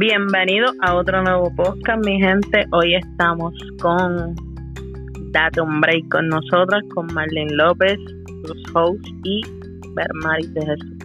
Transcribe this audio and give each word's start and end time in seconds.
Bienvenido 0.00 0.72
a 0.80 0.94
otro 0.94 1.22
nuevo 1.22 1.54
podcast, 1.54 2.02
mi 2.06 2.18
gente. 2.18 2.64
Hoy 2.72 2.94
estamos 2.94 3.52
con 3.82 4.34
Date 5.30 5.60
un 5.60 5.78
Break 5.82 6.08
con 6.08 6.26
nosotras, 6.26 6.82
con 6.94 7.06
Marlene 7.12 7.52
López, 7.52 7.98
los 8.44 8.56
hosts 8.74 9.10
y 9.24 9.42
Bermaris 9.94 10.54
de 10.54 10.64
Jesús. 10.64 10.96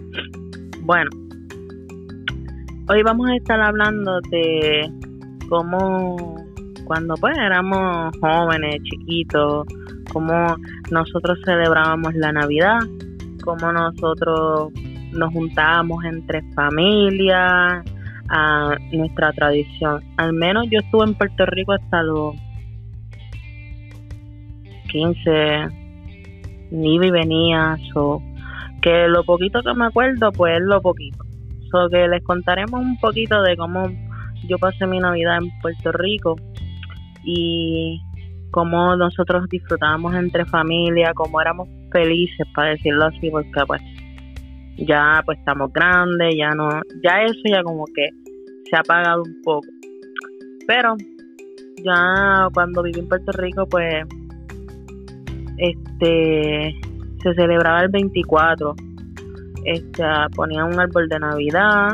Bueno, 0.84 1.10
hoy 2.88 3.04
vamos 3.04 3.30
a 3.32 3.36
estar 3.36 3.60
hablando 3.60 4.22
de 4.32 4.90
cómo 5.50 6.38
cuando 6.86 7.16
pues 7.16 7.38
éramos 7.38 8.16
jóvenes, 8.22 8.82
chiquitos, 8.84 9.68
cómo 10.14 10.56
nosotros 10.90 11.38
celebrábamos 11.44 12.16
la 12.16 12.32
Navidad, 12.32 12.80
cómo 13.44 13.74
nosotros 13.74 14.72
nos 15.12 15.34
juntábamos 15.34 16.02
entre 16.06 16.42
familias, 16.54 17.84
a 18.30 18.76
nuestra 18.92 19.32
tradición. 19.34 20.04
Al 20.18 20.34
menos 20.34 20.66
yo 20.70 20.80
estuve 20.80 21.06
en 21.06 21.14
Puerto 21.16 21.46
Rico 21.46 21.74
hasta 21.74 22.04
los 22.04 22.36
15, 24.92 25.68
ni 26.72 26.98
venía, 26.98 27.78
so, 27.94 28.22
que 28.82 29.08
lo 29.08 29.24
poquito 29.24 29.62
que 29.62 29.74
me 29.74 29.86
acuerdo, 29.86 30.32
pues 30.32 30.58
es 30.58 30.64
lo 30.64 30.82
poquito. 30.82 31.24
So, 31.72 31.90
que 31.90 32.08
les 32.08 32.24
contaremos 32.24 32.80
un 32.82 32.98
poquito 33.00 33.42
de 33.42 33.58
cómo 33.58 33.90
yo 34.48 34.58
pasé 34.58 34.86
mi 34.86 35.00
Navidad 35.00 35.38
en 35.38 35.50
Puerto 35.62 35.92
Rico 35.92 36.36
y 37.24 38.00
cómo 38.52 38.96
nosotros 38.96 39.50
disfrutábamos 39.50 40.16
entre 40.16 40.46
familia, 40.46 41.12
cómo 41.14 41.42
éramos 41.42 41.68
felices, 41.92 42.48
para 42.54 42.70
decirlo 42.70 43.06
así, 43.06 43.30
porque 43.30 43.66
pues 43.68 43.82
ya 44.78 45.22
pues 45.26 45.40
estamos 45.40 45.72
grandes, 45.74 46.36
ya 46.38 46.52
no, 46.52 46.70
ya 47.04 47.24
eso 47.24 47.42
ya 47.46 47.64
como 47.64 47.86
que 47.86 48.10
se 48.70 48.76
ha 48.76 48.80
apagado 48.80 49.24
un 49.24 49.42
poco. 49.44 49.68
Pero 50.68 50.96
ya 51.84 52.48
cuando 52.54 52.84
viví 52.84 53.00
en 53.00 53.08
Puerto 53.08 53.32
Rico 53.34 53.68
pues 53.68 54.06
este 55.58 56.76
se 57.22 57.34
celebraba 57.34 57.82
el 57.82 57.90
24 57.90 58.76
este 59.64 60.04
ponían 60.36 60.74
un 60.74 60.80
árbol 60.80 61.08
de 61.08 61.20
navidad 61.20 61.94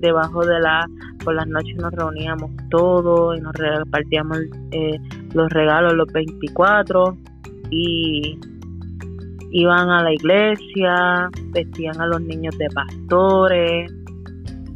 debajo 0.00 0.44
de 0.44 0.60
la 0.60 0.86
por 1.24 1.34
las 1.34 1.46
noches 1.46 1.76
nos 1.76 1.92
reuníamos 1.92 2.50
todos 2.70 3.38
y 3.38 3.40
nos 3.40 3.54
repartíamos 3.54 4.38
eh, 4.72 4.98
los 5.34 5.48
regalos 5.50 5.94
los 5.94 6.12
24 6.12 7.16
y 7.70 8.38
iban 9.52 9.90
a 9.90 10.02
la 10.02 10.12
iglesia, 10.12 11.30
vestían 11.52 12.00
a 12.00 12.06
los 12.06 12.20
niños 12.22 12.56
de 12.58 12.68
pastores, 12.70 13.92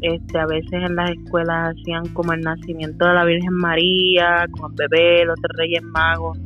este, 0.02 0.38
a 0.38 0.46
veces 0.46 0.72
en 0.72 0.94
las 0.94 1.10
escuelas 1.10 1.74
hacían 1.74 2.06
como 2.12 2.32
el 2.32 2.40
nacimiento 2.42 3.06
de 3.06 3.14
la 3.14 3.24
Virgen 3.24 3.54
María, 3.54 4.46
con 4.52 4.70
el 4.70 4.76
bebé, 4.76 5.24
los 5.24 5.38
Reyes 5.56 5.82
Magos. 5.82 6.38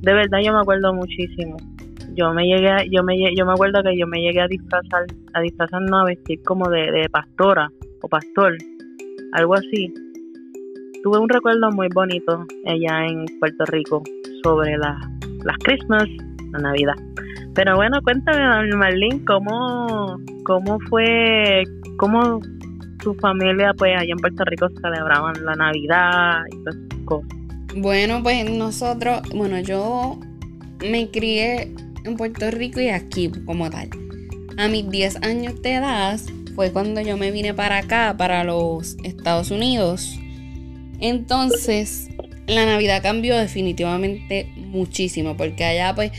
De 0.00 0.14
verdad 0.14 0.38
yo 0.42 0.52
me 0.52 0.60
acuerdo 0.60 0.94
muchísimo. 0.94 1.56
Yo 2.14 2.32
me 2.32 2.46
llegué, 2.46 2.88
yo 2.90 3.02
me 3.04 3.16
yo 3.36 3.46
me 3.46 3.52
acuerdo 3.52 3.82
que 3.82 3.96
yo 3.96 4.06
me 4.06 4.20
llegué 4.20 4.40
a 4.40 4.48
disfrazar, 4.48 5.04
a 5.34 5.40
disfrazarnos 5.40 6.00
a 6.00 6.04
vestir 6.04 6.42
como 6.42 6.68
de, 6.70 6.90
de 6.90 7.08
pastora 7.10 7.70
o 8.02 8.08
pastor, 8.08 8.56
algo 9.32 9.54
así. 9.54 9.92
Tuve 11.02 11.18
un 11.18 11.28
recuerdo 11.28 11.70
muy 11.70 11.88
bonito 11.94 12.44
allá 12.66 13.06
en 13.06 13.26
Puerto 13.38 13.64
Rico 13.66 14.02
sobre 14.42 14.76
las 14.78 14.96
Christmas, 15.62 16.08
la 16.52 16.58
Navidad. 16.58 17.07
Pero 17.58 17.74
bueno, 17.74 18.00
cuéntame, 18.04 18.72
Marlene, 18.76 19.24
¿cómo, 19.24 20.16
cómo 20.44 20.78
fue, 20.88 21.64
cómo 21.96 22.38
tu 23.02 23.14
familia, 23.14 23.74
pues 23.76 23.96
allá 23.96 24.12
en 24.12 24.18
Puerto 24.18 24.44
Rico 24.44 24.68
celebraban 24.80 25.44
la 25.44 25.56
Navidad 25.56 26.42
y 26.52 26.56
todas 26.62 26.76
esas 26.76 27.04
cosas? 27.04 27.28
Bueno, 27.74 28.22
pues 28.22 28.48
nosotros, 28.48 29.22
bueno, 29.34 29.58
yo 29.58 30.20
me 30.88 31.10
crié 31.10 31.74
en 32.04 32.16
Puerto 32.16 32.48
Rico 32.52 32.78
y 32.78 32.90
aquí 32.90 33.28
como 33.44 33.68
tal. 33.68 33.88
A 34.56 34.68
mis 34.68 34.88
10 34.88 35.24
años 35.24 35.60
de 35.60 35.74
edad 35.74 36.20
fue 36.54 36.70
cuando 36.70 37.00
yo 37.00 37.16
me 37.16 37.32
vine 37.32 37.54
para 37.54 37.78
acá, 37.78 38.14
para 38.16 38.44
los 38.44 38.96
Estados 39.02 39.50
Unidos. 39.50 40.16
Entonces, 41.00 42.08
la 42.46 42.66
Navidad 42.66 43.02
cambió 43.02 43.36
definitivamente 43.36 44.48
muchísimo, 44.54 45.36
porque 45.36 45.64
allá 45.64 45.92
pues 45.96 46.12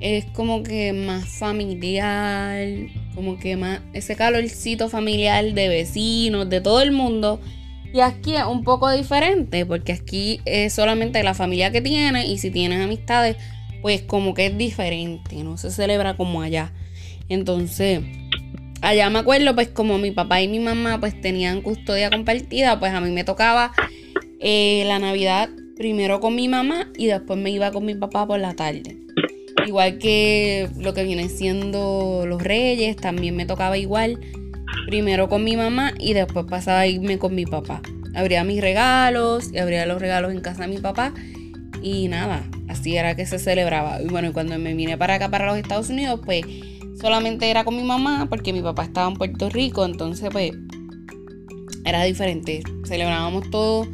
es 0.00 0.26
como 0.26 0.62
que 0.62 0.92
más 0.92 1.26
familiar, 1.26 2.66
como 3.14 3.38
que 3.38 3.56
más 3.56 3.80
ese 3.92 4.14
calorcito 4.14 4.88
familiar 4.88 5.44
de 5.52 5.68
vecinos, 5.68 6.48
de 6.48 6.60
todo 6.60 6.82
el 6.82 6.92
mundo. 6.92 7.40
Y 7.92 8.00
aquí 8.00 8.34
es 8.34 8.44
un 8.44 8.62
poco 8.62 8.90
diferente, 8.90 9.64
porque 9.64 9.92
aquí 9.92 10.40
es 10.44 10.74
solamente 10.74 11.22
la 11.22 11.34
familia 11.34 11.72
que 11.72 11.80
tiene 11.80 12.26
y 12.26 12.38
si 12.38 12.50
tienes 12.50 12.84
amistades, 12.84 13.36
pues 13.80 14.02
como 14.02 14.34
que 14.34 14.46
es 14.46 14.58
diferente, 14.58 15.42
no 15.42 15.56
se 15.56 15.70
celebra 15.70 16.16
como 16.16 16.42
allá. 16.42 16.72
Entonces, 17.28 18.00
allá 18.82 19.08
me 19.08 19.20
acuerdo, 19.20 19.54
pues 19.54 19.68
como 19.68 19.96
mi 19.98 20.10
papá 20.10 20.42
y 20.42 20.48
mi 20.48 20.58
mamá 20.58 21.00
pues 21.00 21.18
tenían 21.20 21.62
custodia 21.62 22.10
compartida, 22.10 22.78
pues 22.78 22.92
a 22.92 23.00
mí 23.00 23.10
me 23.10 23.24
tocaba 23.24 23.72
eh, 24.40 24.84
la 24.86 24.98
Navidad 24.98 25.48
primero 25.76 26.20
con 26.20 26.34
mi 26.34 26.48
mamá 26.48 26.88
y 26.96 27.06
después 27.06 27.38
me 27.38 27.50
iba 27.50 27.70
con 27.70 27.84
mi 27.86 27.94
papá 27.94 28.26
por 28.26 28.40
la 28.40 28.54
tarde. 28.54 29.05
Igual 29.66 29.98
que 29.98 30.68
lo 30.78 30.94
que 30.94 31.02
viene 31.02 31.28
siendo 31.28 32.24
los 32.24 32.40
reyes, 32.40 32.94
también 32.94 33.34
me 33.34 33.46
tocaba 33.46 33.76
igual. 33.76 34.20
Primero 34.86 35.28
con 35.28 35.42
mi 35.42 35.56
mamá 35.56 35.92
y 35.98 36.12
después 36.12 36.46
pasaba 36.48 36.80
a 36.80 36.86
irme 36.86 37.18
con 37.18 37.34
mi 37.34 37.46
papá. 37.46 37.82
Abría 38.14 38.44
mis 38.44 38.60
regalos 38.60 39.50
y 39.52 39.58
abría 39.58 39.84
los 39.84 40.00
regalos 40.00 40.32
en 40.32 40.40
casa 40.40 40.62
de 40.62 40.68
mi 40.68 40.78
papá. 40.78 41.12
Y 41.82 42.06
nada, 42.06 42.48
así 42.68 42.96
era 42.96 43.16
que 43.16 43.26
se 43.26 43.40
celebraba. 43.40 44.00
Y 44.00 44.06
bueno, 44.06 44.32
cuando 44.32 44.56
me 44.56 44.72
vine 44.72 44.96
para 44.96 45.14
acá, 45.14 45.28
para 45.30 45.46
los 45.46 45.58
Estados 45.58 45.90
Unidos, 45.90 46.20
pues 46.24 46.44
solamente 47.00 47.50
era 47.50 47.64
con 47.64 47.76
mi 47.76 47.82
mamá 47.82 48.28
porque 48.30 48.52
mi 48.52 48.62
papá 48.62 48.84
estaba 48.84 49.08
en 49.08 49.14
Puerto 49.14 49.50
Rico. 49.50 49.84
Entonces, 49.84 50.28
pues 50.30 50.52
era 51.84 52.04
diferente. 52.04 52.62
Celebrábamos 52.84 53.50
todos 53.50 53.88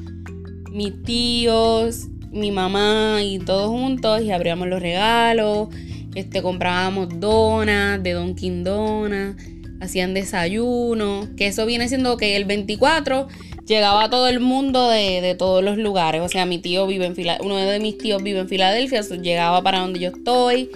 mis 0.71 1.03
tíos, 1.03 2.09
mi 2.33 2.51
mamá 2.51 3.23
y 3.23 3.39
todos 3.39 3.69
juntos 3.69 4.23
y 4.23 4.31
abríamos 4.31 4.69
los 4.69 4.81
regalos, 4.81 5.69
este, 6.15 6.43
comprábamos 6.43 7.09
donas 7.21 8.03
de 8.03 8.13
Dunkin' 8.13 8.65
Donuts, 8.65 9.43
hacían 9.81 10.15
desayuno, 10.15 11.29
que 11.37 11.47
eso 11.47 11.67
viene 11.67 11.89
siendo 11.89 12.17
que 12.17 12.37
el 12.37 12.45
24 12.45 13.29
llegaba 13.67 14.11
todo 14.11 14.29
el 14.29 14.41
mundo 14.41 14.89
de, 14.89 15.35
todos 15.39 15.63
los 15.63 15.77
lugares, 15.79 16.23
o 16.23 16.29
sea, 16.29 16.47
mi 16.47 16.59
tío 16.59 16.87
vive 16.87 17.07
en 17.07 17.15
Filadelfia, 17.15 17.47
uno 17.47 17.57
de 17.57 17.81
mis 17.81 17.99
tíos 17.99 18.23
vive 18.23 18.41
en 18.41 18.49
Filadelfia, 18.49 19.03
llegaba 19.03 19.63
para 19.63 19.81
donde 19.81 20.01
yo 20.01 20.09
estoy, 20.09 20.71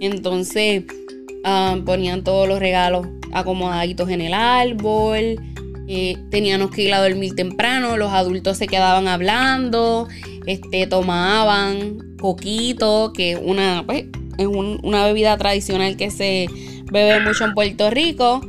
entonces 0.00 0.84
ah, 1.44 1.78
ponían 1.84 2.24
todos 2.24 2.48
los 2.48 2.58
regalos 2.58 3.06
acomodaditos 3.32 4.08
en 4.10 4.20
el 4.20 4.34
árbol, 4.34 5.40
eh, 5.88 6.16
teníamos 6.30 6.70
que 6.70 6.82
ir 6.82 6.94
a 6.94 7.02
dormir 7.02 7.34
temprano, 7.34 7.96
los 7.96 8.12
adultos 8.12 8.58
se 8.58 8.66
quedaban 8.66 9.08
hablando, 9.08 10.08
este, 10.46 10.86
tomaban 10.86 12.16
coquito, 12.20 13.12
que 13.12 13.36
una, 13.36 13.84
pues, 13.86 14.04
es 14.38 14.46
una 14.46 15.06
bebida 15.06 15.36
tradicional 15.36 15.96
que 15.96 16.10
se 16.10 16.46
bebe 16.90 17.20
mucho 17.20 17.44
en 17.44 17.54
Puerto 17.54 17.90
Rico. 17.90 18.40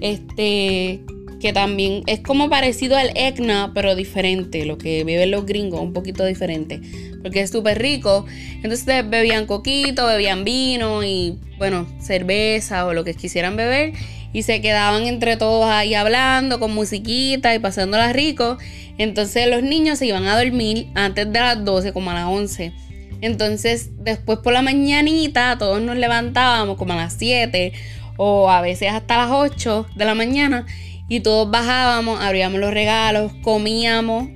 Este, 0.00 1.00
que 1.42 1.52
también 1.52 2.04
es 2.06 2.20
como 2.20 2.48
parecido 2.48 2.96
al 2.96 3.10
Egna, 3.16 3.72
pero 3.74 3.96
diferente, 3.96 4.64
lo 4.64 4.78
que 4.78 5.02
beben 5.02 5.32
los 5.32 5.44
gringos, 5.44 5.80
un 5.80 5.92
poquito 5.92 6.24
diferente, 6.24 6.80
porque 7.20 7.40
es 7.40 7.50
súper 7.50 7.82
rico. 7.82 8.24
Entonces 8.62 8.86
bebían 9.10 9.46
coquito, 9.46 10.06
bebían 10.06 10.44
vino 10.44 11.02
y, 11.02 11.40
bueno, 11.58 11.84
cerveza 12.00 12.86
o 12.86 12.94
lo 12.94 13.02
que 13.02 13.14
quisieran 13.14 13.56
beber 13.56 13.92
y 14.32 14.42
se 14.42 14.60
quedaban 14.60 15.06
entre 15.06 15.36
todos 15.36 15.66
ahí 15.66 15.94
hablando 15.94 16.58
con 16.58 16.74
musiquita 16.74 17.54
y 17.54 17.58
pasándola 17.58 18.12
rico. 18.12 18.58
Entonces 18.98 19.48
los 19.48 19.62
niños 19.62 19.98
se 19.98 20.06
iban 20.06 20.26
a 20.26 20.36
dormir 20.36 20.88
antes 20.94 21.30
de 21.32 21.40
las 21.40 21.64
12, 21.64 21.92
como 21.92 22.10
a 22.10 22.14
las 22.14 22.26
11. 22.26 22.72
Entonces 23.20 23.90
después 23.98 24.38
por 24.38 24.52
la 24.52 24.62
mañanita 24.62 25.56
todos 25.58 25.80
nos 25.80 25.96
levantábamos 25.96 26.76
como 26.76 26.92
a 26.94 26.96
las 26.96 27.14
7 27.14 27.72
o 28.16 28.50
a 28.50 28.60
veces 28.60 28.90
hasta 28.92 29.16
las 29.16 29.30
8 29.30 29.86
de 29.94 30.04
la 30.04 30.14
mañana 30.14 30.66
y 31.08 31.20
todos 31.20 31.50
bajábamos, 31.50 32.20
abríamos 32.20 32.58
los 32.58 32.72
regalos, 32.72 33.32
comíamos, 33.42 34.28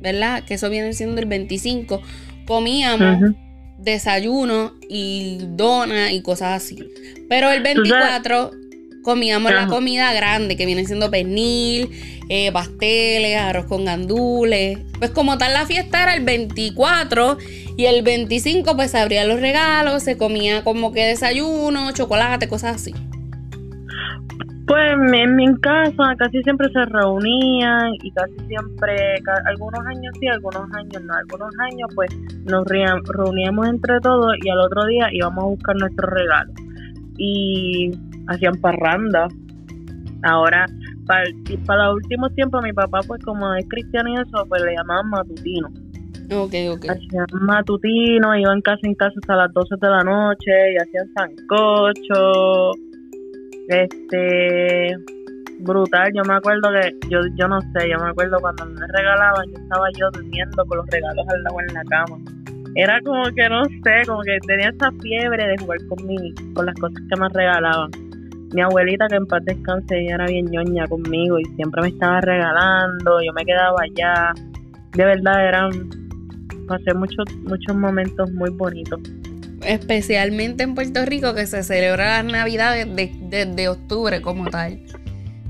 ¿verdad? 0.00 0.44
Que 0.44 0.54
eso 0.54 0.68
viene 0.68 0.92
siendo 0.92 1.20
el 1.20 1.26
25. 1.26 2.02
Comíamos 2.46 3.34
desayuno 3.78 4.72
y 4.88 5.38
dona 5.40 6.12
y 6.12 6.20
cosas 6.20 6.62
así. 6.62 6.78
Pero 7.28 7.50
el 7.50 7.62
24 7.62 8.50
comíamos 9.08 9.50
la 9.52 9.68
comida 9.68 10.12
grande, 10.12 10.54
que 10.54 10.66
viene 10.66 10.84
siendo 10.84 11.10
pernil, 11.10 11.88
eh, 12.28 12.52
pasteles, 12.52 13.38
arroz 13.38 13.64
con 13.64 13.86
gandules. 13.86 14.80
Pues 14.98 15.12
como 15.12 15.38
tal 15.38 15.54
la 15.54 15.64
fiesta 15.64 16.02
era 16.02 16.14
el 16.14 16.26
24 16.26 17.38
y 17.78 17.86
el 17.86 18.02
25 18.02 18.76
pues 18.76 18.90
se 18.90 18.98
abrían 18.98 19.26
los 19.26 19.40
regalos, 19.40 20.02
se 20.02 20.18
comía 20.18 20.62
como 20.62 20.92
que 20.92 21.06
desayuno, 21.06 21.90
chocolate, 21.92 22.48
cosas 22.48 22.76
así. 22.76 22.92
Pues 24.66 24.92
en 24.92 25.36
mi 25.36 25.46
casa 25.56 26.14
casi 26.18 26.42
siempre 26.42 26.68
se 26.70 26.84
reunían 26.84 27.94
y 28.02 28.10
casi 28.10 28.34
siempre, 28.46 29.14
algunos 29.46 29.80
años 29.86 30.12
sí, 30.20 30.28
algunos 30.28 30.70
años 30.74 31.02
no, 31.02 31.14
algunos 31.14 31.54
años 31.60 31.88
pues 31.94 32.10
nos 32.44 32.66
reuníamos 32.66 33.68
entre 33.68 34.00
todos 34.00 34.34
y 34.44 34.50
al 34.50 34.58
otro 34.58 34.84
día 34.84 35.08
íbamos 35.12 35.44
a 35.44 35.46
buscar 35.46 35.76
nuestro 35.76 36.10
regalo 36.10 36.52
y 37.18 37.90
hacían 38.28 38.54
parranda. 38.60 39.28
Ahora, 40.22 40.66
para, 41.06 41.24
para 41.66 41.86
los 41.86 41.96
últimos 41.96 42.34
tiempos 42.34 42.62
mi 42.62 42.72
papá 42.72 43.00
pues 43.06 43.22
como 43.24 43.52
es 43.54 43.66
cristiano 43.68 44.10
y 44.10 44.14
eso, 44.14 44.46
pues 44.48 44.62
le 44.62 44.74
llamaban 44.74 45.10
matutino. 45.10 45.68
Ok, 46.30 46.54
ok. 46.70 46.90
Hacían 46.90 47.26
matutino, 47.32 48.36
iban 48.36 48.60
casi 48.60 48.86
en 48.86 48.94
casa 48.94 49.14
hasta 49.20 49.36
las 49.36 49.52
12 49.52 49.74
de 49.80 49.88
la 49.88 50.04
noche 50.04 50.72
y 50.72 50.76
hacían 50.76 51.08
sancocho 51.16 52.72
este, 53.68 54.96
brutal. 55.60 56.10
Yo 56.14 56.22
me 56.24 56.34
acuerdo 56.34 56.68
que, 56.70 57.08
yo, 57.08 57.20
yo 57.36 57.48
no 57.48 57.60
sé, 57.60 57.88
yo 57.88 57.98
me 58.02 58.10
acuerdo 58.10 58.38
cuando 58.40 58.66
me 58.66 58.86
regalaban, 58.86 59.46
yo 59.46 59.58
estaba 59.58 59.86
yo 59.98 60.10
durmiendo 60.12 60.64
con 60.66 60.78
los 60.78 60.86
regalos 60.88 61.26
al 61.28 61.42
lado 61.42 61.60
en 61.60 61.74
la 61.74 61.84
cama. 61.84 62.18
Era 62.74 63.00
como 63.02 63.24
que 63.34 63.48
no 63.48 63.64
sé, 63.64 64.06
como 64.06 64.22
que 64.22 64.38
tenía 64.46 64.68
esa 64.68 64.92
fiebre 65.00 65.48
de 65.48 65.56
jugar 65.58 65.78
con 65.88 65.98
con 66.54 66.66
las 66.66 66.74
cosas 66.74 67.02
que 67.08 67.20
me 67.20 67.28
regalaban. 67.30 68.07
Mi 68.52 68.62
abuelita, 68.62 69.06
que 69.08 69.16
en 69.16 69.26
paz 69.26 69.44
descanse, 69.44 69.98
ella 70.00 70.14
era 70.14 70.26
bien 70.26 70.46
ñoña 70.46 70.86
conmigo 70.86 71.38
y 71.38 71.44
siempre 71.56 71.82
me 71.82 71.88
estaba 71.88 72.20
regalando, 72.20 73.20
yo 73.22 73.32
me 73.34 73.44
quedaba 73.44 73.76
allá. 73.82 74.32
De 74.92 75.04
verdad 75.04 75.46
eran, 75.46 75.70
pasé 76.66 76.94
muchos, 76.94 77.24
muchos 77.44 77.76
momentos 77.76 78.30
muy 78.32 78.50
bonitos 78.50 79.00
especialmente 79.66 80.62
en 80.62 80.74
Puerto 80.74 81.04
Rico, 81.04 81.34
que 81.34 81.46
se 81.46 81.62
celebra 81.62 82.22
las 82.22 82.32
Navidades 82.32 82.86
desde 82.94 83.68
octubre 83.68 84.20
como 84.20 84.48
tal. 84.50 84.80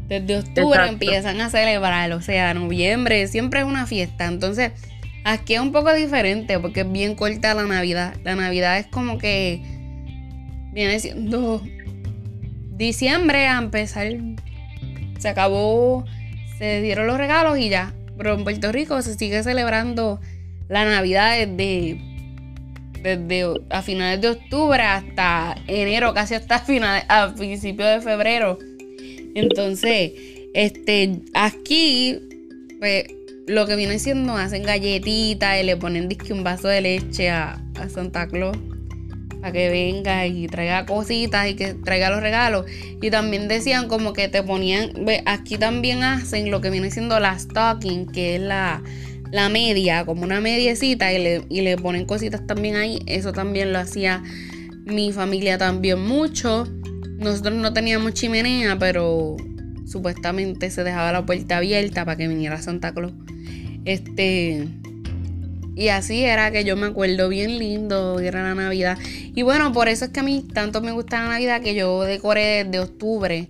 Desde 0.08 0.38
octubre 0.38 0.88
empiezan 0.88 1.40
a 1.40 1.50
celebrar, 1.50 2.12
o 2.12 2.20
sea, 2.22 2.54
noviembre 2.54 3.26
siempre 3.26 3.60
es 3.60 3.66
una 3.66 3.86
fiesta. 3.86 4.26
Entonces, 4.26 4.72
aquí 5.24 5.54
es 5.54 5.60
un 5.60 5.72
poco 5.72 5.92
diferente 5.92 6.58
porque 6.58 6.80
es 6.80 6.90
bien 6.90 7.14
corta 7.14 7.54
la 7.54 7.64
Navidad. 7.64 8.14
La 8.24 8.34
Navidad 8.34 8.78
es 8.78 8.86
como 8.86 9.18
que 9.18 9.62
viene 10.72 10.98
siendo 10.98 11.62
diciembre 12.78 13.46
a 13.46 13.58
empezar. 13.58 14.06
Se 15.18 15.28
acabó, 15.28 16.04
se 16.58 16.80
dieron 16.80 17.06
los 17.06 17.18
regalos 17.18 17.58
y 17.58 17.68
ya. 17.68 17.92
Pero 18.16 18.34
en 18.34 18.44
Puerto 18.44 18.72
Rico 18.72 19.02
se 19.02 19.14
sigue 19.14 19.42
celebrando 19.42 20.20
la 20.68 20.84
Navidad 20.84 21.36
desde 21.36 22.00
desde 23.02 23.44
a 23.70 23.80
finales 23.82 24.20
de 24.20 24.30
octubre 24.30 24.82
hasta 24.82 25.56
enero, 25.68 26.14
casi 26.14 26.34
hasta 26.34 26.58
finales, 26.58 27.04
a 27.08 27.32
principios 27.32 27.88
de 27.88 28.00
febrero. 28.00 28.58
Entonces, 29.36 30.12
este, 30.52 31.20
aquí, 31.32 32.18
pues, 32.80 33.04
lo 33.46 33.66
que 33.66 33.76
viene 33.76 34.00
siendo, 34.00 34.36
hacen 34.36 34.64
galletitas 34.64 35.60
y 35.60 35.64
le 35.64 35.76
ponen 35.76 36.08
disque 36.08 36.32
un 36.32 36.42
vaso 36.42 36.66
de 36.66 36.80
leche 36.80 37.30
a, 37.30 37.62
a 37.76 37.88
Santa 37.88 38.26
Claus 38.26 38.58
para 39.40 39.52
que 39.52 39.70
venga 39.70 40.26
y 40.26 40.46
traiga 40.46 40.86
cositas 40.86 41.48
y 41.48 41.54
que 41.54 41.74
traiga 41.74 42.10
los 42.10 42.20
regalos. 42.20 42.66
Y 43.00 43.10
también 43.10 43.48
decían 43.48 43.88
como 43.88 44.12
que 44.12 44.28
te 44.28 44.42
ponían, 44.42 44.92
aquí 45.26 45.58
también 45.58 46.02
hacen 46.02 46.50
lo 46.50 46.60
que 46.60 46.70
viene 46.70 46.90
siendo 46.90 47.18
la 47.20 47.38
stocking, 47.38 48.06
que 48.06 48.36
es 48.36 48.40
la, 48.40 48.82
la 49.30 49.48
media, 49.48 50.04
como 50.04 50.22
una 50.22 50.40
mediecita, 50.40 51.12
y 51.12 51.22
le, 51.22 51.42
y 51.48 51.60
le 51.60 51.76
ponen 51.76 52.06
cositas 52.06 52.46
también 52.46 52.76
ahí. 52.76 53.00
Eso 53.06 53.32
también 53.32 53.72
lo 53.72 53.78
hacía 53.78 54.22
mi 54.84 55.12
familia 55.12 55.58
también 55.58 56.00
mucho. 56.00 56.66
Nosotros 57.18 57.54
no 57.54 57.72
teníamos 57.72 58.14
chimenea, 58.14 58.78
pero 58.78 59.36
supuestamente 59.86 60.70
se 60.70 60.84
dejaba 60.84 61.12
la 61.12 61.26
puerta 61.26 61.58
abierta 61.58 62.04
para 62.04 62.16
que 62.16 62.28
viniera 62.28 62.60
Santa 62.60 62.92
Claus. 62.92 63.12
Este. 63.84 64.68
Y 65.78 65.90
así 65.90 66.24
era 66.24 66.50
que 66.50 66.64
yo 66.64 66.74
me 66.74 66.86
acuerdo 66.86 67.28
bien 67.28 67.56
lindo, 67.56 68.18
era 68.18 68.42
la 68.42 68.56
Navidad. 68.56 68.98
Y 69.32 69.44
bueno, 69.44 69.72
por 69.72 69.86
eso 69.86 70.06
es 70.06 70.10
que 70.10 70.18
a 70.18 70.24
mí 70.24 70.44
tanto 70.52 70.80
me 70.80 70.90
gusta 70.90 71.22
la 71.22 71.28
Navidad 71.28 71.62
que 71.62 71.76
yo 71.76 72.02
decoré 72.02 72.64
desde 72.64 72.80
octubre, 72.80 73.48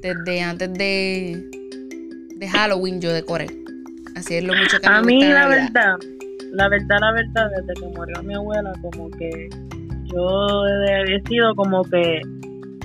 desde 0.00 0.40
antes 0.40 0.72
de, 0.72 1.44
de 2.34 2.48
Halloween 2.48 2.98
yo 3.02 3.12
decoré. 3.12 3.48
Así 4.16 4.36
es 4.36 4.44
lo 4.44 4.54
mucho 4.54 4.80
que 4.80 4.86
A 4.86 5.02
mí 5.02 5.22
la 5.22 5.48
verdad, 5.48 5.96
la 6.52 6.70
verdad, 6.70 6.96
la 6.98 7.12
verdad, 7.12 7.50
desde 7.58 7.74
que 7.78 7.86
murió 7.94 8.22
mi 8.22 8.32
abuela, 8.32 8.72
como 8.80 9.10
que 9.10 9.50
yo 10.06 10.66
he 10.66 11.22
sido 11.28 11.54
como 11.56 11.84
que 11.84 12.22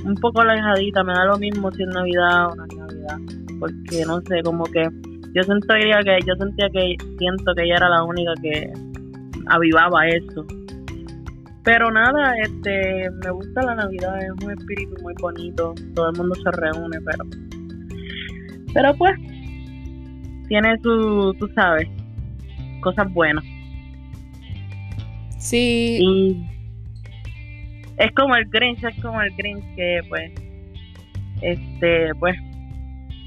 un 0.03 0.15
poco 0.15 0.41
alejadita, 0.41 1.01
me 1.05 1.13
da 1.13 1.23
lo 1.23 1.37
mismo 1.37 1.71
si 1.71 1.83
es 1.83 1.87
Navidad 1.87 2.47
o 2.47 2.55
no 2.57 2.65
es 2.65 2.75
Navidad, 2.75 3.17
porque 3.57 4.03
no 4.05 4.21
sé, 4.27 4.43
como 4.43 4.65
que 4.65 4.85
yo 5.33 5.43
sentía 5.43 5.99
que 6.03 6.19
yo 6.25 6.35
sentía 6.35 6.69
que 6.69 6.95
siento 7.17 7.53
que 7.55 7.63
ella 7.63 7.75
era 7.77 7.89
la 7.89 8.03
única 8.03 8.33
que 8.41 8.71
avivaba 9.47 10.07
eso. 10.07 10.45
Pero 11.63 11.91
nada, 11.91 12.33
este, 12.41 13.09
me 13.23 13.31
gusta 13.31 13.61
la 13.61 13.75
Navidad, 13.75 14.17
es 14.23 14.43
un 14.43 14.51
espíritu 14.51 14.95
muy 15.03 15.13
bonito, 15.21 15.75
todo 15.95 16.09
el 16.09 16.17
mundo 16.17 16.35
se 16.35 16.51
reúne, 16.51 16.97
pero 17.05 17.23
pero 18.73 18.95
pues 18.95 19.13
tiene 20.47 20.77
su, 20.81 21.35
tú 21.39 21.47
sabes, 21.55 21.87
cosas 22.81 23.11
buenas. 23.13 23.43
Sí. 25.37 25.99
Y 26.01 26.47
es 27.97 28.11
como 28.13 28.35
el 28.35 28.45
Grinch, 28.49 28.83
es 28.83 29.01
como 29.01 29.21
el 29.21 29.31
Grinch 29.35 29.63
que 29.75 30.01
pues, 30.09 30.31
este, 31.41 32.13
pues, 32.19 32.35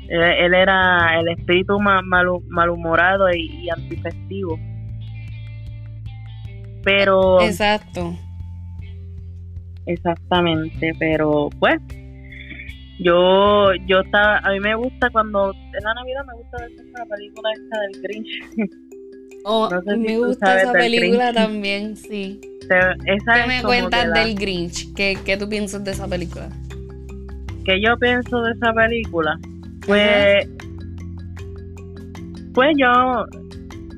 él, 0.08 0.54
era 0.54 1.20
el 1.20 1.28
espíritu 1.28 1.78
más 1.80 2.02
malhumorado 2.04 3.32
y, 3.32 3.64
y 3.64 3.70
antifestivo. 3.70 4.58
Pero... 6.82 7.40
Exacto. 7.40 8.14
Exactamente, 9.86 10.92
pero 10.98 11.50
pues 11.58 11.76
yo, 12.98 13.74
yo 13.86 14.00
estaba, 14.00 14.38
a 14.38 14.50
mí 14.52 14.60
me 14.60 14.74
gusta 14.74 15.10
cuando 15.10 15.52
en 15.52 15.84
la 15.84 15.94
Navidad 15.94 16.24
me 16.26 16.34
gusta 16.34 16.56
ver 16.58 16.70
la 16.92 17.04
película 17.06 17.50
esta 17.52 17.80
del 17.80 18.02
Grinch. 18.02 18.80
Oh, 19.46 19.68
me 19.98 20.16
gusta 20.16 20.58
esa 20.58 20.72
película 20.72 21.30
también, 21.30 21.98
sí. 21.98 22.40
esa 22.62 23.42
¿Qué 23.42 23.46
me 23.46 23.62
cuentas 23.62 24.10
del 24.14 24.34
Grinch? 24.36 24.94
¿Qué, 24.94 25.18
¿Qué 25.22 25.36
tú 25.36 25.46
piensas 25.50 25.84
de 25.84 25.90
esa 25.90 26.08
película? 26.08 26.48
¿Qué 27.66 27.78
yo 27.78 27.98
pienso 27.98 28.40
de 28.40 28.52
esa 28.52 28.72
película? 28.72 29.38
Pues, 29.86 30.48
pues 32.54 32.76
yo, 32.78 33.26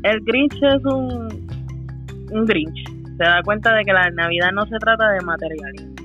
el 0.03 0.21
Grinch 0.25 0.55
es 0.63 0.85
un, 0.85 1.47
un 2.33 2.45
Grinch. 2.45 2.89
Se 3.17 3.25
da 3.25 3.43
cuenta 3.45 3.75
de 3.75 3.85
que 3.85 3.93
la 3.93 4.11
Navidad 4.11 4.51
no 4.53 4.67
se 4.67 4.77
trata 4.79 5.11
de 5.11 5.21
materialismo 5.21 5.97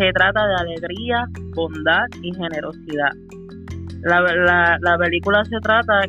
se 0.00 0.12
trata 0.14 0.46
de 0.46 0.54
alegría, 0.54 1.26
bondad 1.54 2.06
y 2.22 2.32
generosidad. 2.32 3.10
La, 4.02 4.78
la, 4.80 4.98
película 4.98 5.44
se 5.44 5.60
trata 5.60 6.00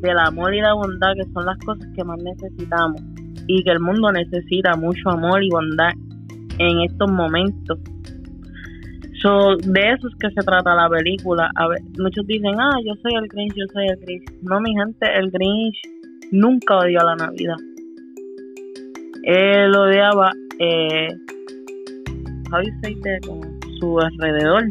del 0.00 0.18
amor 0.18 0.54
y 0.54 0.62
la 0.62 0.72
bondad, 0.72 1.12
que 1.14 1.30
son 1.34 1.44
las 1.44 1.58
cosas 1.58 1.86
que 1.94 2.02
más 2.04 2.16
necesitamos 2.22 3.02
y 3.46 3.62
que 3.62 3.70
el 3.70 3.80
mundo 3.80 4.10
necesita 4.12 4.74
mucho 4.76 5.10
amor 5.10 5.44
y 5.44 5.50
bondad 5.50 5.90
en 6.58 6.80
estos 6.80 7.12
momentos. 7.12 7.78
So, 9.24 9.56
de 9.56 9.92
eso 9.92 10.06
es 10.08 10.14
que 10.20 10.28
se 10.38 10.42
trata 10.44 10.74
la 10.74 10.86
película. 10.90 11.50
A 11.54 11.66
ver, 11.66 11.80
muchos 11.98 12.26
dicen, 12.26 12.60
ah, 12.60 12.76
yo 12.84 12.92
soy 13.00 13.14
el 13.14 13.26
Grinch, 13.26 13.54
yo 13.54 13.64
soy 13.72 13.86
el 13.86 13.96
Grinch. 13.96 14.24
No, 14.42 14.60
mi 14.60 14.74
gente, 14.74 15.06
el 15.16 15.30
Grinch 15.30 15.80
nunca 16.30 16.76
odió 16.76 17.02
la 17.02 17.16
Navidad. 17.16 17.56
Él 19.22 19.74
odiaba 19.74 20.30
eh, 20.58 21.08
con 23.26 23.60
su 23.80 23.98
alrededor. 23.98 24.64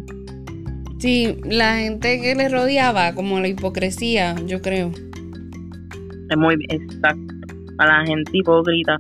Sí, 1.00 1.36
la 1.45 1.77
gente 1.77 2.22
que 2.22 2.36
le 2.36 2.48
rodeaba, 2.48 3.15
como 3.15 3.39
la 3.39 3.48
hipocresía, 3.48 4.36
yo 4.45 4.62
creo. 4.62 4.91
Es 6.29 6.38
muy 6.38 6.63
exacto, 6.69 7.33
a 7.79 7.88
la 7.88 8.05
gente 8.05 8.29
hipócrita. 8.31 9.00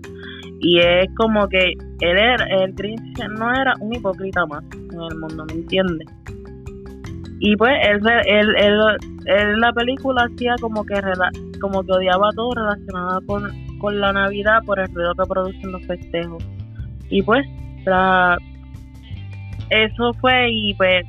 Y 0.63 0.79
es 0.79 1.07
como 1.17 1.47
que 1.49 1.73
él 1.99 2.17
era, 2.17 2.45
el 2.63 2.73
Grinch 2.73 3.19
no 3.37 3.53
era 3.53 3.73
un 3.81 3.93
hipócrita 3.93 4.45
más 4.45 4.63
en 4.73 5.01
el 5.01 5.19
mundo, 5.19 5.45
¿me 5.47 5.53
entiendes? 5.53 6.07
Y 7.39 7.55
pues 7.57 7.73
él, 7.83 7.99
él, 8.25 8.55
él, 9.25 9.59
la 9.59 9.73
película 9.73 10.25
hacía 10.31 10.55
como 10.61 10.85
que 10.85 10.95
como 11.59 11.83
que 11.83 11.91
odiaba 11.91 12.29
todo 12.35 12.51
relacionado 12.55 13.19
con, 13.25 13.51
con 13.79 13.99
la 13.99 14.13
Navidad 14.13 14.59
por 14.65 14.79
el 14.79 14.87
ruido 14.93 15.13
que 15.15 15.25
producen 15.27 15.71
los 15.73 15.85
festejos. 15.85 16.41
Y 17.09 17.21
pues 17.21 17.45
la, 17.85 18.37
eso 19.69 20.13
fue 20.21 20.49
y 20.49 20.73
pues 20.75 21.05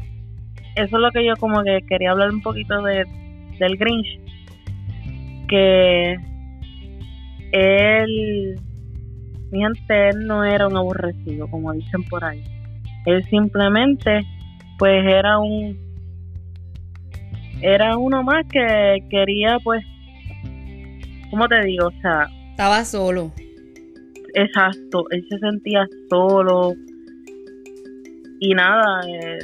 eso 0.75 0.97
es 0.97 1.01
lo 1.01 1.11
que 1.13 1.25
yo 1.25 1.35
como 1.37 1.63
que 1.63 1.81
quería 1.89 2.11
hablar 2.11 2.31
un 2.31 2.43
poquito 2.43 2.83
de 2.83 3.05
del 3.61 3.77
Grinch 3.77 4.21
que 5.47 6.19
él 7.53 8.61
él 9.89 10.27
no 10.27 10.45
era 10.45 10.67
un 10.67 10.77
aborrecido 10.77 11.49
como 11.49 11.73
dicen 11.73 12.05
por 12.05 12.25
ahí 12.25 12.43
él 13.07 13.25
simplemente 13.31 14.23
pues 14.79 15.05
era 15.07 15.39
un 15.39 15.85
era 17.65 17.97
uno 17.97 18.23
más 18.23 18.45
que 18.53 18.99
quería, 19.09 19.59
pues, 19.65 19.83
¿cómo 21.31 21.49
te 21.49 21.63
digo? 21.65 21.87
O 21.87 22.01
sea... 22.03 22.29
Estaba 22.51 22.85
solo. 22.85 23.33
Exacto, 24.35 25.05
él 25.11 25.25
se 25.31 25.39
sentía 25.39 25.87
solo. 26.11 26.75
Y 28.41 28.53
nada, 28.53 29.01
eh, 29.09 29.39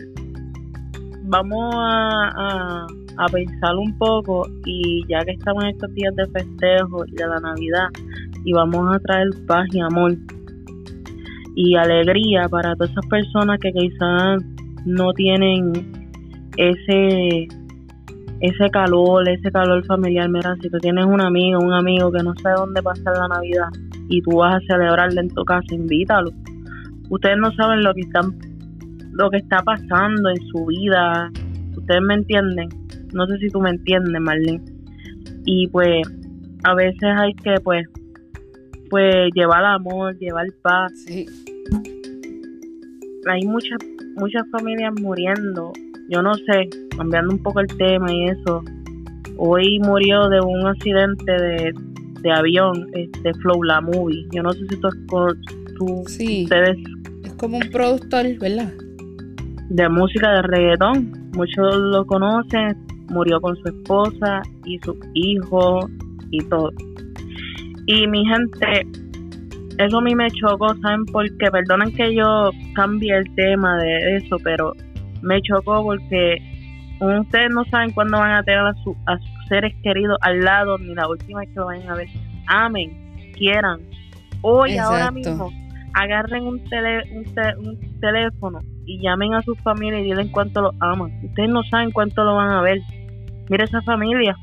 vamos 1.23 1.75
a, 1.75 2.87
a, 3.17 3.27
pensar 3.33 3.77
un 3.77 3.97
poco 3.97 4.47
y 4.67 5.03
ya 5.09 5.21
que 5.25 5.33
estamos 5.33 5.65
en 5.65 5.71
estos 5.71 5.95
días 5.95 6.15
de 6.17 6.27
festejo 6.27 7.07
y 7.07 7.13
de 7.13 7.27
la 7.27 7.41
Navidad, 7.41 7.89
y 8.45 8.53
vamos 8.53 8.95
a 8.95 8.99
traer 9.01 9.29
paz 9.47 9.67
y 9.73 9.81
amor 9.81 10.17
y 11.55 11.75
alegría 11.77 12.49
para 12.49 12.75
todas 12.75 12.91
esas 12.91 13.07
personas 13.07 13.59
que 13.61 13.73
quizás 13.73 14.43
no 14.87 15.13
tienen 15.13 15.73
ese 16.57 17.49
ese 18.41 18.71
calor, 18.71 19.29
ese 19.29 19.51
calor 19.51 19.85
familiar. 19.85 20.29
Mira, 20.31 20.57
si 20.63 20.71
tú 20.71 20.79
tienes 20.79 21.05
un 21.05 21.21
amigo, 21.21 21.61
un 21.61 21.75
amigo 21.75 22.11
que 22.11 22.23
no 22.23 22.35
sabe 22.43 22.57
dónde 22.57 22.83
pasar 22.83 23.15
la 23.15 23.29
Navidad 23.29 23.69
y 24.09 24.23
tú 24.23 24.39
vas 24.39 24.55
a 24.55 24.67
celebrarle 24.67 25.21
en 25.21 25.29
tu 25.29 25.45
casa, 25.45 25.75
invítalo. 25.75 26.31
Ustedes 27.11 27.37
no 27.39 27.53
saben 27.53 27.83
lo 27.83 27.93
que 27.93 28.01
están 28.01 28.35
lo 29.13 29.29
que 29.29 29.39
está 29.39 29.59
pasando 29.59 30.31
en 30.31 30.47
su 30.49 30.67
vida. 30.67 31.31
Ustedes 31.77 32.01
me 32.01 32.15
entienden. 32.15 32.69
No 33.13 33.27
sé 33.27 33.39
si 33.39 33.49
tú 33.49 33.61
me 33.61 33.71
entiendes, 33.71 34.21
Marlene. 34.21 34.63
Y 35.45 35.67
pues 35.69 36.09
a 36.65 36.75
veces 36.75 37.11
hay 37.17 37.35
que 37.35 37.57
pues 37.63 37.87
pues 38.91 39.31
llevar 39.35 39.65
amor, 39.65 40.19
llevar 40.19 40.47
paz. 40.63 40.93
Sí. 41.07 41.27
Hay 43.27 43.47
muchas 43.47 43.79
muchas 44.17 44.43
familias 44.51 44.93
muriendo. 45.01 45.73
Yo 46.09 46.23
no 46.23 46.35
sé, 46.35 46.69
cambiando 46.97 47.35
un 47.35 47.43
poco 47.43 47.61
el 47.61 47.69
tema 47.69 48.13
y 48.13 48.27
eso. 48.27 48.63
Hoy 49.39 49.79
murió 49.81 50.29
de 50.29 50.41
un 50.41 50.67
accidente 50.67 51.33
de, 51.33 51.73
de 52.21 52.33
avión, 52.33 52.89
este 52.95 53.33
Flow 53.35 53.63
la 53.63 53.81
movie. 53.81 54.27
Yo 54.33 54.43
no 54.43 54.53
sé 54.53 54.61
si 54.69 54.81
tú, 54.81 54.89
tú 55.79 56.03
sí. 56.07 56.45
ustedes 56.45 56.77
es 57.25 57.33
como 57.35 57.59
un 57.59 57.71
productor, 57.71 58.39
¿verdad? 58.39 58.73
De 59.71 59.89
música 59.89 60.31
de 60.33 60.43
reggaetón. 60.43 61.31
Muchos 61.33 61.77
lo 61.77 62.05
conocen. 62.07 62.77
Murió 63.09 63.41
con 63.41 63.57
su 63.57 63.69
esposa 63.69 64.43
y 64.65 64.79
su 64.81 64.97
hijo 65.15 65.89
y 66.31 66.39
todo. 66.45 66.71
Y 67.93 68.07
mi 68.07 68.25
gente, 68.25 68.87
eso 69.79 69.99
a 69.99 70.01
mí 70.01 70.15
me 70.15 70.31
chocó, 70.31 70.73
¿saben 70.81 71.05
por 71.07 71.27
qué? 71.39 71.51
Perdonen 71.51 71.93
que 71.93 72.15
yo 72.15 72.51
cambie 72.77 73.13
el 73.17 73.25
tema 73.35 73.79
de 73.79 74.17
eso, 74.17 74.37
pero 74.45 74.75
me 75.23 75.43
chocó 75.43 75.83
porque 75.83 76.39
ustedes 77.01 77.51
no 77.51 77.65
saben 77.65 77.91
cuándo 77.91 78.17
van 78.17 78.31
a 78.31 78.45
tener 78.45 78.61
a, 78.61 78.75
sus 78.85 78.97
seres 79.49 79.75
queridos 79.83 80.17
al 80.21 80.39
lado, 80.39 80.79
ni 80.79 80.95
la 80.95 81.09
última 81.09 81.41
vez 81.41 81.49
que 81.49 81.57
lo 81.57 81.67
vayan 81.67 81.91
a 81.91 81.97
ver. 81.97 82.07
Amen, 82.47 83.33
quieran. 83.37 83.81
Hoy, 84.43 84.79
ahora 84.79 85.11
mismo, 85.11 85.51
agarren 85.95 86.45
un, 86.45 86.63
tele, 86.71 87.03
un, 87.13 88.01
teléfono 88.01 88.61
y 88.87 89.03
llamen 89.03 89.35
a 89.35 89.43
su 89.43 89.57
familia 89.57 89.99
y 89.99 90.05
digan 90.05 90.29
cuánto 90.29 90.63
lo 90.63 90.71
aman. 90.79 91.11
Ustedes 91.25 91.49
no 91.49 91.65
saben 91.65 91.91
cuánto 91.91 92.23
lo 92.23 92.37
van 92.37 92.51
a 92.51 92.63
ver. 92.63 92.81
Mira 93.49 93.65
esa 93.65 93.83
familia. 93.83 94.37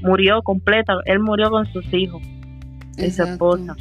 Murió 0.00 0.40
completa. 0.40 0.94
Él 1.04 1.20
murió 1.20 1.50
con 1.50 1.66
sus 1.66 1.92
hijos 1.92 2.22
su 2.96 3.22
esposa. 3.22 3.76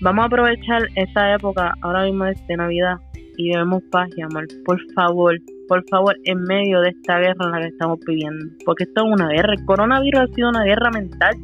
Vamos 0.00 0.24
a 0.24 0.26
aprovechar 0.26 0.82
esta 0.96 1.34
época 1.34 1.74
ahora 1.82 2.04
mismo 2.04 2.24
de 2.24 2.56
Navidad 2.56 2.96
y 3.36 3.50
debemos 3.50 3.82
paz 3.90 4.08
y 4.16 4.22
amor. 4.22 4.46
Por 4.64 4.80
favor, 4.94 5.38
por 5.68 5.84
favor, 5.88 6.16
en 6.24 6.42
medio 6.42 6.80
de 6.80 6.90
esta 6.90 7.18
guerra 7.18 7.46
en 7.46 7.50
la 7.52 7.60
que 7.60 7.68
estamos 7.68 7.98
viviendo. 8.06 8.46
Porque 8.64 8.84
esto 8.84 9.06
es 9.06 9.12
una 9.12 9.28
guerra. 9.28 9.54
El 9.54 9.64
coronavirus 9.64 10.20
ha 10.22 10.34
sido 10.34 10.48
una 10.48 10.64
guerra 10.64 10.90
mental. 10.90 11.34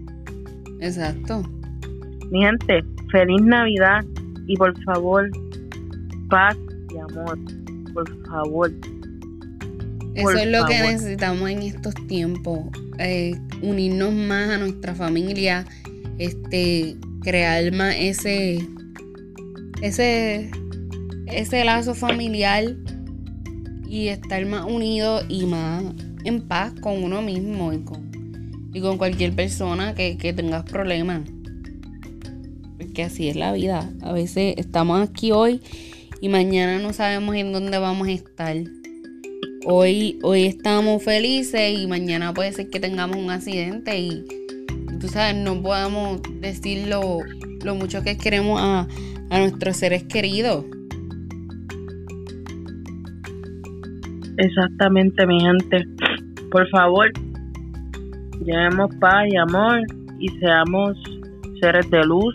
Exacto. 0.80 1.42
Mi 2.30 2.42
gente, 2.42 2.84
feliz 3.10 3.42
Navidad 3.42 4.04
y 4.46 4.56
por 4.56 4.78
favor, 4.82 5.30
paz 6.28 6.56
y 6.92 6.98
amor. 6.98 7.38
Por 7.94 8.26
favor. 8.26 8.70
Eso 10.14 10.30
es 10.30 10.48
lo 10.48 10.66
que 10.66 10.80
necesitamos 10.80 11.48
en 11.48 11.62
estos 11.62 11.94
tiempos. 12.06 12.58
Eh, 12.98 13.38
unirnos 13.62 14.12
más 14.12 14.50
a 14.50 14.58
nuestra 14.58 14.94
familia. 14.94 15.64
Este, 16.18 16.96
crear 17.22 17.72
más 17.72 17.94
ese, 17.96 18.66
ese, 19.82 20.50
ese 21.26 21.64
lazo 21.64 21.94
familiar 21.94 22.74
y 23.88 24.08
estar 24.08 24.44
más 24.46 24.64
unido 24.64 25.22
y 25.28 25.46
más 25.46 25.84
en 26.24 26.42
paz 26.42 26.72
con 26.80 27.02
uno 27.02 27.22
mismo 27.22 27.72
y 27.72 27.78
con, 27.84 28.70
y 28.74 28.80
con 28.80 28.98
cualquier 28.98 29.32
persona 29.34 29.94
que, 29.94 30.16
que 30.18 30.32
tengas 30.32 30.64
problemas. 30.64 31.22
Porque 32.78 33.04
así 33.04 33.28
es 33.28 33.36
la 33.36 33.52
vida. 33.52 33.90
A 34.02 34.12
veces 34.12 34.54
estamos 34.56 35.08
aquí 35.08 35.32
hoy 35.32 35.60
y 36.20 36.28
mañana 36.28 36.78
no 36.80 36.92
sabemos 36.92 37.36
en 37.36 37.52
dónde 37.52 37.78
vamos 37.78 38.08
a 38.08 38.12
estar. 38.12 38.56
Hoy, 39.66 40.18
hoy 40.22 40.46
estamos 40.46 41.02
felices 41.02 41.78
y 41.78 41.86
mañana 41.86 42.34
puede 42.34 42.52
ser 42.52 42.70
que 42.70 42.80
tengamos 42.80 43.16
un 43.16 43.30
accidente 43.30 43.98
y 43.98 44.24
tú 44.98 45.08
sabes, 45.08 45.36
no 45.36 45.62
podamos 45.62 46.20
decir 46.40 46.88
lo, 46.88 47.20
mucho 47.74 48.02
que 48.02 48.16
queremos 48.16 48.60
a, 48.60 48.86
nuestros 49.30 49.76
seres 49.76 50.04
queridos. 50.04 50.64
Exactamente, 54.36 55.26
mi 55.26 55.40
gente. 55.40 55.84
Por 56.50 56.68
favor, 56.70 57.10
llevemos 58.44 58.94
paz 59.00 59.26
y 59.30 59.36
amor 59.36 59.80
y 60.18 60.28
seamos 60.38 60.96
seres 61.60 61.90
de 61.90 62.04
luz, 62.04 62.34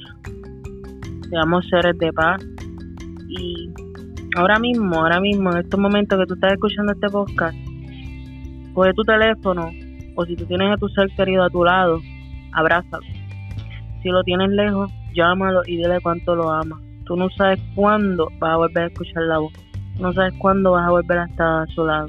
seamos 1.30 1.66
seres 1.70 1.98
de 1.98 2.14
paz. 2.14 2.46
Y 3.28 3.70
ahora 4.36 4.60
mismo, 4.60 4.96
ahora 4.96 5.20
mismo, 5.20 5.52
en 5.52 5.60
estos 5.60 5.80
momentos 5.80 6.20
que 6.20 6.26
tú 6.28 6.34
estás 6.36 6.54
escuchando 6.54 6.92
este 6.92 7.10
podcast, 7.10 7.58
coge 8.74 8.94
tu 8.94 9.04
teléfono 9.04 9.72
o 10.16 10.26
si 10.26 10.36
tú 10.36 10.46
tienes 10.46 10.72
a 10.72 10.78
tu 10.78 10.88
ser 10.90 11.08
querido 11.16 11.44
a 11.44 11.50
tu 11.50 11.64
lado, 11.64 12.00
abrázalo. 12.56 13.06
Si 14.02 14.10
lo 14.10 14.24
tienes 14.24 14.50
lejos, 14.50 14.92
llámalo 15.14 15.62
y 15.66 15.78
dile 15.78 16.00
cuánto 16.02 16.36
lo 16.36 16.52
amas. 16.52 16.80
Tú 17.06 17.16
no 17.16 17.30
sabes 17.32 17.60
cuándo 17.76 18.30
vas 18.40 18.52
a 18.52 18.58
volver 18.58 18.84
a 18.84 18.88
escuchar 18.88 19.24
la 19.24 19.38
voz. 19.40 19.54
No 20.00 20.14
sabes 20.14 20.34
cuándo 20.40 20.72
vas 20.72 20.88
a 20.88 20.92
volver 20.92 21.20
a 21.20 21.26
estar 21.26 21.64
a 21.64 21.66
su 21.68 21.86
lado. 21.86 22.08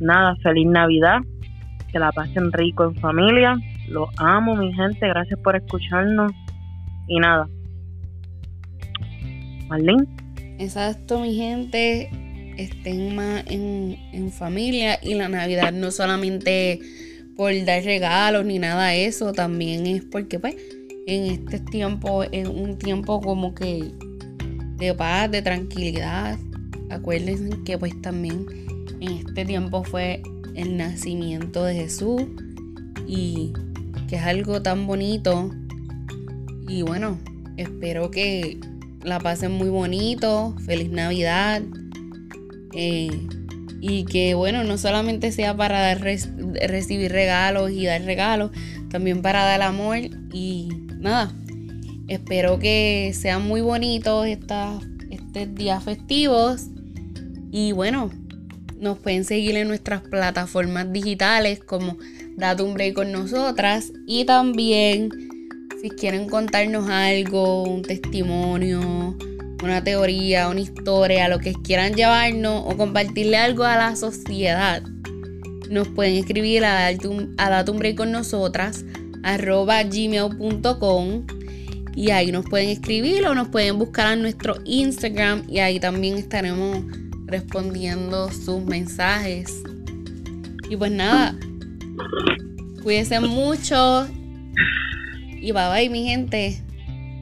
Nada, 0.00 0.36
feliz 0.42 0.66
Navidad. 0.66 1.20
Que 1.90 1.98
la 1.98 2.12
pasen 2.12 2.52
rico 2.52 2.84
en 2.84 2.94
familia. 2.96 3.56
Los 3.88 4.08
amo, 4.18 4.56
mi 4.56 4.72
gente. 4.72 5.06
Gracias 5.08 5.38
por 5.40 5.56
escucharnos. 5.56 6.32
Y 7.08 7.18
nada. 7.20 7.48
Marlene. 9.68 10.06
Exacto, 10.58 11.20
mi 11.20 11.34
gente. 11.34 12.10
Estén 12.56 13.16
más 13.16 13.44
en, 13.48 13.96
en 14.12 14.30
familia. 14.30 14.98
Y 15.02 15.14
la 15.14 15.28
Navidad 15.28 15.72
no 15.72 15.90
solamente 15.90 16.80
por 17.36 17.52
dar 17.64 17.82
regalos 17.82 18.44
ni 18.44 18.58
nada 18.58 18.88
de 18.88 19.06
eso, 19.06 19.32
también 19.32 19.86
es 19.86 20.04
porque 20.04 20.38
pues 20.38 20.56
en 21.06 21.24
este 21.24 21.58
tiempo 21.58 22.22
es 22.24 22.48
un 22.48 22.78
tiempo 22.78 23.20
como 23.20 23.54
que 23.54 23.92
de 24.76 24.94
paz, 24.94 25.30
de 25.30 25.42
tranquilidad. 25.42 26.38
Acuérdense 26.90 27.50
que 27.64 27.78
pues 27.78 28.00
también 28.02 28.46
en 29.00 29.26
este 29.26 29.44
tiempo 29.44 29.84
fue 29.84 30.22
el 30.54 30.76
nacimiento 30.76 31.64
de 31.64 31.74
Jesús 31.74 32.22
y 33.06 33.52
que 34.08 34.16
es 34.16 34.22
algo 34.22 34.62
tan 34.62 34.86
bonito. 34.86 35.50
Y 36.68 36.82
bueno, 36.82 37.18
espero 37.56 38.10
que 38.10 38.58
la 39.02 39.18
pasen 39.18 39.52
muy 39.52 39.68
bonito. 39.68 40.54
Feliz 40.64 40.90
Navidad. 40.90 41.62
Eh, 42.74 43.10
y 43.86 44.06
que 44.06 44.32
bueno, 44.32 44.64
no 44.64 44.78
solamente 44.78 45.30
sea 45.30 45.54
para 45.54 45.94
recibir 45.94 47.12
regalos 47.12 47.70
y 47.70 47.84
dar 47.84 48.02
regalos, 48.02 48.50
también 48.88 49.20
para 49.20 49.44
dar 49.44 49.60
amor 49.60 49.98
y 50.32 50.70
nada. 51.00 51.30
Espero 52.08 52.58
que 52.58 53.12
sean 53.14 53.46
muy 53.46 53.60
bonitos 53.60 54.26
estos, 54.26 54.82
estos 55.10 55.54
días 55.54 55.84
festivos 55.84 56.68
y 57.52 57.72
bueno, 57.72 58.10
nos 58.80 58.98
pueden 59.00 59.24
seguir 59.24 59.54
en 59.56 59.68
nuestras 59.68 60.00
plataformas 60.00 60.90
digitales 60.90 61.60
como 61.60 61.98
Date 62.38 62.62
un 62.62 62.72
Break 62.72 62.94
con 62.94 63.12
nosotras 63.12 63.92
y 64.06 64.24
también 64.24 65.10
si 65.82 65.90
quieren 65.90 66.26
contarnos 66.30 66.88
algo, 66.88 67.64
un 67.64 67.82
testimonio, 67.82 69.14
una 69.62 69.82
teoría, 69.82 70.48
una 70.48 70.60
historia, 70.60 71.28
lo 71.28 71.38
que 71.38 71.52
quieran 71.52 71.94
llevarnos 71.94 72.64
o 72.66 72.76
compartirle 72.76 73.36
algo 73.36 73.64
a 73.64 73.76
la 73.76 73.96
sociedad, 73.96 74.82
nos 75.70 75.88
pueden 75.88 76.16
escribir 76.16 76.64
a, 76.64 76.88
a 76.88 77.50
Datumbre 77.50 77.94
con 77.94 78.12
nosotras 78.12 78.84
arroba 79.22 79.82
gmail.com 79.82 81.26
y 81.96 82.10
ahí 82.10 82.32
nos 82.32 82.44
pueden 82.46 82.68
escribir 82.68 83.26
o 83.26 83.34
nos 83.34 83.48
pueden 83.48 83.78
buscar 83.78 84.12
en 84.12 84.22
nuestro 84.22 84.56
Instagram 84.64 85.44
y 85.48 85.60
ahí 85.60 85.78
también 85.80 86.18
estaremos 86.18 86.84
respondiendo 87.26 88.30
sus 88.30 88.62
mensajes. 88.64 89.62
Y 90.68 90.76
pues 90.76 90.90
nada, 90.90 91.34
cuídense 92.82 93.20
mucho. 93.20 94.08
Y 95.40 95.52
bye 95.52 95.68
bye, 95.72 95.90
mi 95.90 96.04
gente. 96.04 96.60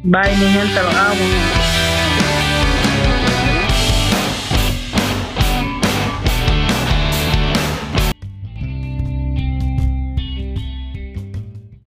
Bye, 0.04 0.36
mi 0.36 0.46
gente, 0.46 0.82
los 0.82 0.94
amo. 0.94 1.61